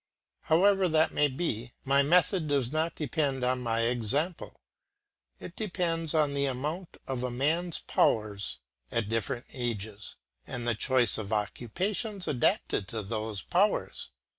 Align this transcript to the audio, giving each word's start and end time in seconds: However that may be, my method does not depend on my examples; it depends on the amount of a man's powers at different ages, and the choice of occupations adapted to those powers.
However 0.45 0.87
that 0.89 1.13
may 1.13 1.27
be, 1.27 1.73
my 1.85 2.01
method 2.01 2.47
does 2.47 2.71
not 2.71 2.95
depend 2.95 3.43
on 3.45 3.61
my 3.61 3.81
examples; 3.81 4.55
it 5.39 5.55
depends 5.55 6.15
on 6.15 6.33
the 6.33 6.45
amount 6.47 6.97
of 7.05 7.21
a 7.21 7.29
man's 7.29 7.77
powers 7.77 8.57
at 8.91 9.09
different 9.09 9.45
ages, 9.53 10.15
and 10.47 10.67
the 10.67 10.73
choice 10.73 11.19
of 11.19 11.31
occupations 11.31 12.27
adapted 12.27 12.87
to 12.87 13.03
those 13.03 13.43
powers. 13.43 14.09